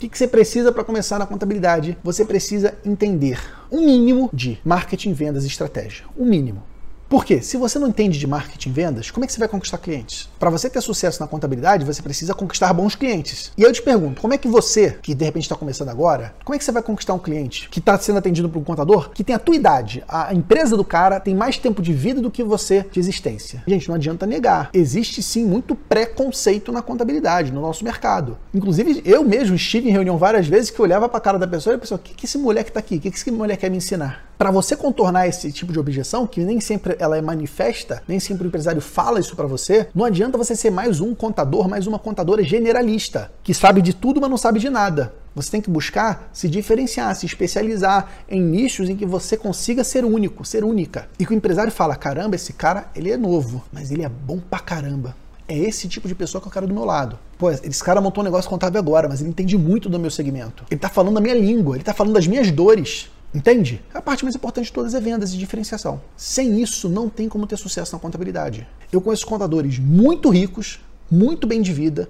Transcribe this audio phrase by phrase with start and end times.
[0.00, 1.98] O que, você precisa para começar na contabilidade?
[2.04, 6.06] Você precisa entender um mínimo de marketing, vendas e estratégia.
[6.16, 6.62] Um mínimo.
[7.08, 7.40] Por quê?
[7.40, 10.28] Se você não entende de marketing e vendas, como é que você vai conquistar clientes?
[10.38, 13.50] Para você ter sucesso na contabilidade, você precisa conquistar bons clientes.
[13.56, 16.54] E eu te pergunto, como é que você, que de repente está começando agora, como
[16.54, 19.24] é que você vai conquistar um cliente que está sendo atendido por um contador que
[19.24, 20.04] tem a tua idade?
[20.06, 23.62] A empresa do cara tem mais tempo de vida do que você de existência.
[23.66, 24.68] Gente, não adianta negar.
[24.74, 28.36] Existe sim muito preconceito na contabilidade, no nosso mercado.
[28.52, 31.48] Inclusive, eu mesmo estive em reunião várias vezes que eu olhava para a cara da
[31.48, 32.96] pessoa e pensava, o que, que esse moleque está aqui?
[32.96, 34.28] O que, que esse moleque quer me ensinar?
[34.36, 38.46] Para você contornar esse tipo de objeção, que nem sempre ela é manifesta, nem sempre
[38.46, 41.98] o empresário fala isso para você, não adianta você ser mais um contador, mais uma
[41.98, 45.14] contadora generalista, que sabe de tudo, mas não sabe de nada.
[45.34, 50.04] Você tem que buscar se diferenciar, se especializar em nichos em que você consiga ser
[50.04, 51.08] único, ser única.
[51.18, 54.40] E que o empresário fala: caramba, esse cara ele é novo, mas ele é bom
[54.40, 55.14] pra caramba.
[55.46, 57.18] É esse tipo de pessoa que eu quero do meu lado.
[57.38, 60.64] Pô, esse cara montou um negócio contábil agora, mas ele entende muito do meu segmento.
[60.70, 63.08] Ele tá falando a minha língua, ele tá falando das minhas dores.
[63.34, 63.82] Entende?
[63.92, 66.00] A parte mais importante de todas é vendas e diferenciação.
[66.16, 68.66] Sem isso, não tem como ter sucesso na contabilidade.
[68.90, 72.08] Eu conheço contadores muito ricos, muito bem de vida,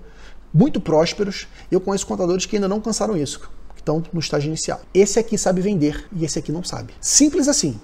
[0.54, 1.48] muito prósperos.
[1.70, 3.40] Eu conheço contadores que ainda não cansaram isso,
[3.74, 4.80] que estão no estágio inicial.
[4.94, 6.94] Esse aqui sabe vender e esse aqui não sabe.
[7.00, 7.80] Simples assim.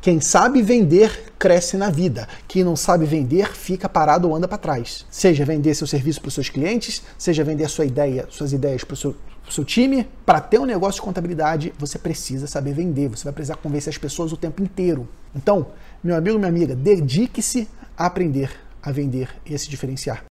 [0.00, 2.28] Quem sabe vender cresce na vida.
[2.46, 5.04] Quem não sabe vender fica parado ou anda para trás.
[5.10, 8.94] Seja vender seu serviço para os seus clientes, seja vender sua ideia, suas ideias para
[8.94, 9.14] o seu
[9.52, 13.56] seu time, para ter um negócio de contabilidade, você precisa saber vender, você vai precisar
[13.56, 15.08] convencer as pessoas o tempo inteiro.
[15.34, 15.68] Então,
[16.02, 18.50] meu amigo, minha amiga, dedique-se a aprender
[18.82, 20.24] a vender e a se diferenciar.